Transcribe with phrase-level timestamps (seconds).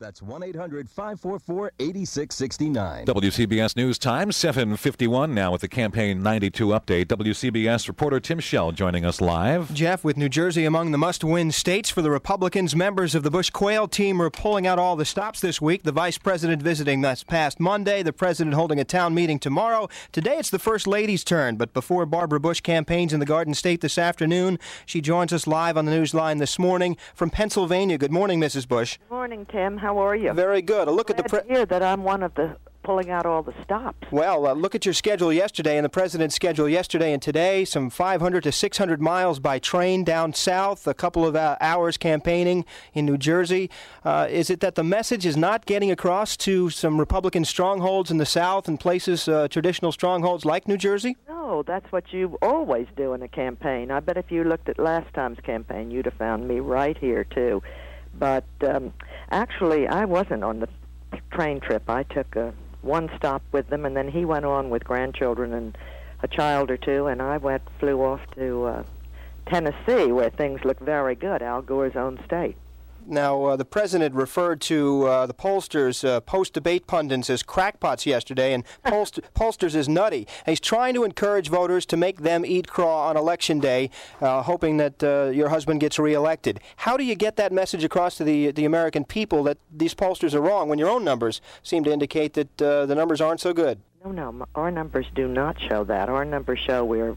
[0.00, 3.04] That's 1 800 544 8669.
[3.04, 7.04] WCBS News Time, 751 now with the Campaign 92 update.
[7.04, 9.74] WCBS reporter Tim Shell joining us live.
[9.74, 13.30] Jeff, with New Jersey among the must win states for the Republicans, members of the
[13.30, 15.82] Bush Quayle team are pulling out all the stops this week.
[15.82, 19.90] The vice president visiting this past Monday, the president holding a town meeting tomorrow.
[20.12, 23.82] Today it's the first lady's turn, but before Barbara Bush campaigns in the Garden State
[23.82, 27.98] this afternoon, she joins us live on the news line this morning from Pennsylvania.
[27.98, 28.66] Good morning, Mrs.
[28.66, 28.98] Bush.
[29.10, 29.76] Good morning, Tim.
[29.76, 30.32] How are you?
[30.32, 30.88] Very good.
[30.88, 34.10] A look at the pre- that I'm one of the pulling out all the stops.
[34.10, 37.64] Well, uh, look at your schedule yesterday and the president's schedule yesterday and today.
[37.64, 42.64] Some 500 to 600 miles by train down south, a couple of uh, hours campaigning
[42.94, 43.70] in New Jersey.
[44.04, 48.16] Uh, is it that the message is not getting across to some Republican strongholds in
[48.16, 51.16] the south and places, uh, traditional strongholds like New Jersey?
[51.28, 53.90] No, that's what you always do in a campaign.
[53.90, 57.24] I bet if you looked at last time's campaign, you'd have found me right here,
[57.24, 57.62] too.
[58.18, 58.92] But um,
[59.30, 60.68] actually, I wasn't on the
[61.30, 61.88] train trip.
[61.88, 65.76] I took a one stop with them, and then he went on with grandchildren and
[66.22, 68.82] a child or two, and I went flew off to uh,
[69.46, 71.42] Tennessee, where things look very good.
[71.42, 72.56] Al Gore's own state.
[73.06, 78.06] Now, uh, the president referred to uh, the pollsters, uh, post debate pundits, as crackpots
[78.06, 80.26] yesterday, and pollst- pollsters as nutty.
[80.46, 83.90] And he's trying to encourage voters to make them eat craw on election day,
[84.20, 86.60] uh, hoping that uh, your husband gets reelected.
[86.76, 90.34] How do you get that message across to the, the American people that these pollsters
[90.34, 93.52] are wrong when your own numbers seem to indicate that uh, the numbers aren't so
[93.52, 93.78] good?
[94.04, 96.08] No, no, our numbers do not show that.
[96.08, 97.16] Our numbers show we're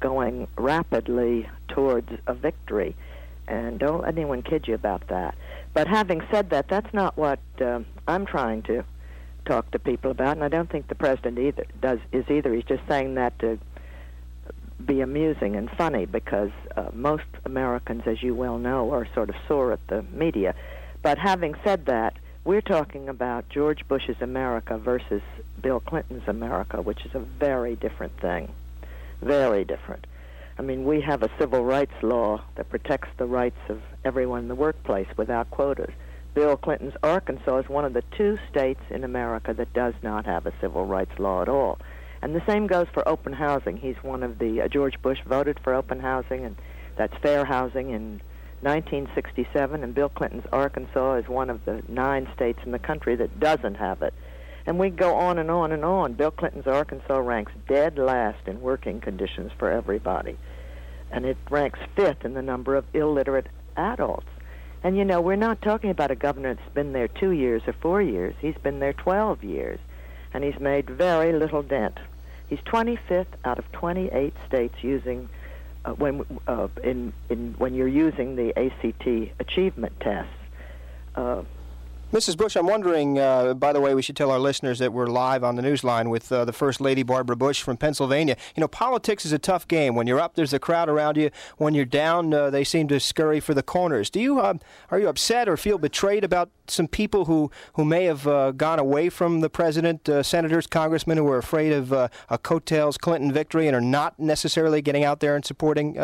[0.00, 2.96] going rapidly towards a victory.
[3.48, 5.34] And don't let anyone kid you about that.
[5.74, 8.84] But having said that, that's not what um I'm trying to
[9.44, 12.52] talk to people about, and I don't think the president either does is either.
[12.54, 13.58] He's just saying that to
[14.84, 19.36] be amusing and funny because uh, most Americans, as you well know, are sort of
[19.46, 20.54] sore at the media.
[21.02, 25.22] But having said that, we're talking about George Bush's America versus
[25.60, 28.52] Bill Clinton's America, which is a very different thing.
[29.20, 30.06] Very different.
[30.58, 34.48] I mean, we have a civil rights law that protects the rights of everyone in
[34.48, 35.92] the workplace without quotas.
[36.34, 40.46] Bill Clinton's Arkansas is one of the two states in America that does not have
[40.46, 41.78] a civil rights law at all.
[42.22, 43.76] And the same goes for open housing.
[43.76, 46.56] He's one of the uh, George Bush voted for open housing, and
[46.96, 48.20] that's fair housing in
[48.60, 49.82] 1967.
[49.82, 53.74] And Bill Clinton's Arkansas is one of the nine states in the country that doesn't
[53.74, 54.14] have it.
[54.66, 56.12] And we go on and on and on.
[56.12, 60.36] Bill Clinton's Arkansas ranks dead last in working conditions for everybody.
[61.10, 64.26] And it ranks fifth in the number of illiterate adults.
[64.84, 67.72] And you know, we're not talking about a governor that's been there two years or
[67.72, 68.34] four years.
[68.40, 69.78] He's been there 12 years.
[70.34, 71.98] And he's made very little dent.
[72.48, 75.28] He's 25th out of 28 states using,
[75.84, 80.32] uh, when, uh, in, in, when you're using the ACT achievement tests.
[81.14, 81.42] Uh,
[82.12, 82.36] Mrs.
[82.36, 85.42] Bush, I'm wondering, uh, by the way, we should tell our listeners that we're live
[85.42, 88.36] on the newsline with uh, the First Lady Barbara Bush from Pennsylvania.
[88.54, 89.94] You know, politics is a tough game.
[89.94, 91.30] When you're up, there's a crowd around you.
[91.56, 94.10] When you're down, uh, they seem to scurry for the corners.
[94.10, 94.58] Do you, uh,
[94.90, 98.78] are you upset or feel betrayed about some people who, who may have uh, gone
[98.78, 103.32] away from the president, uh, senators, congressmen who are afraid of uh, a coattails Clinton
[103.32, 105.96] victory and are not necessarily getting out there and supporting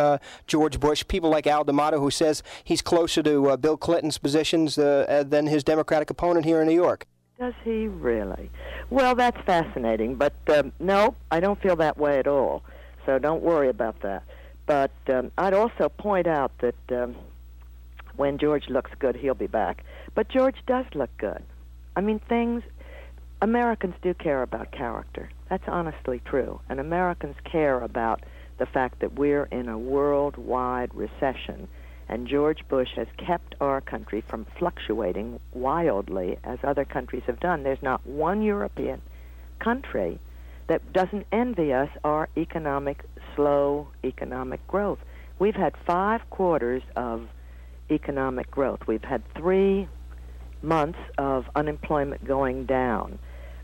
[0.46, 1.04] George Bush?
[1.06, 5.62] People like Al D'Amato, who says he's closer to Bill Clinton's positions than his
[5.98, 7.06] Democratic opponent here in New York.
[7.40, 8.50] Does he really?
[8.88, 12.62] Well, that's fascinating, but um, no, I don't feel that way at all.
[13.04, 14.22] So don't worry about that.
[14.66, 17.16] But um, I'd also point out that um,
[18.16, 19.84] when George looks good, he'll be back.
[20.14, 21.42] But George does look good.
[21.96, 22.62] I mean, things.
[23.42, 25.30] Americans do care about character.
[25.48, 26.60] That's honestly true.
[26.68, 28.22] And Americans care about
[28.58, 31.68] the fact that we're in a worldwide recession
[32.08, 37.62] and George Bush has kept our country from fluctuating wildly as other countries have done.
[37.62, 39.02] There's not one European
[39.58, 40.18] country
[40.68, 44.98] that doesn't envy us our economic, slow economic growth.
[45.38, 47.28] We've had five quarters of
[47.90, 48.86] economic growth.
[48.86, 49.88] We've had three
[50.62, 53.18] months of unemployment going down.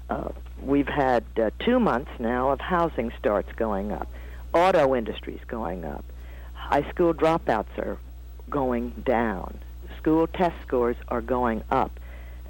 [0.08, 0.28] Uh,
[0.62, 4.08] we've had uh, two months now of housing starts going up.
[4.52, 6.04] auto industries going up.
[6.54, 7.98] High school dropouts are
[8.50, 9.58] going down.
[9.98, 11.90] School test scores are going up.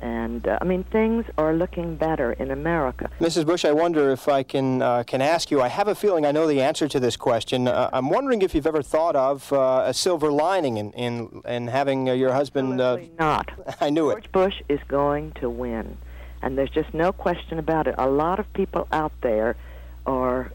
[0.00, 3.08] And uh, I mean, things are looking better in America.
[3.20, 3.46] Mrs.
[3.46, 5.62] Bush, I wonder if I can uh, can ask you.
[5.62, 7.68] I have a feeling I know the answer to this question.
[7.68, 11.68] Uh, I'm wondering if you've ever thought of uh, a silver lining in in, in
[11.68, 12.80] having uh, your husband.
[12.82, 13.50] uh, Absolutely not.
[13.80, 14.14] I knew it.
[14.14, 15.96] George Bush is going to win,
[16.42, 17.94] and there's just no question about it.
[17.96, 19.56] A lot of people out there
[20.04, 20.52] are,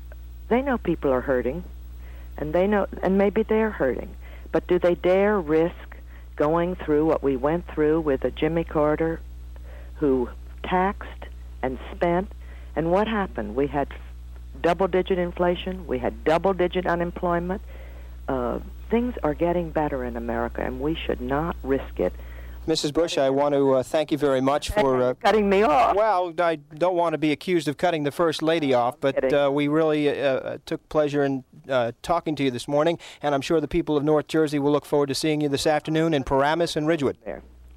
[0.49, 1.63] they know people are hurting,
[2.37, 4.09] and they know, and maybe they're hurting,
[4.51, 5.75] but do they dare risk
[6.35, 9.19] going through what we went through with a Jimmy Carter,
[9.95, 10.29] who
[10.63, 11.25] taxed
[11.61, 12.31] and spent,
[12.75, 13.55] and what happened?
[13.55, 13.89] We had
[14.61, 17.61] double-digit inflation, we had double-digit unemployment.
[18.27, 18.59] Uh,
[18.89, 22.13] things are getting better in America, and we should not risk it.
[22.69, 22.93] Mrs.
[22.93, 25.01] Bush, I want to uh, thank you very much for.
[25.01, 25.95] Uh, cutting me off.
[25.95, 29.49] well, I don't want to be accused of cutting the first lady off, but uh,
[29.51, 33.59] we really uh, took pleasure in uh, talking to you this morning, and I'm sure
[33.59, 36.75] the people of North Jersey will look forward to seeing you this afternoon in Paramus
[36.75, 37.17] and Ridgewood.
[37.25, 37.41] There.